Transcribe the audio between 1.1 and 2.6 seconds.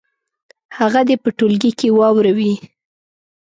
په ټولګي کې واوروي.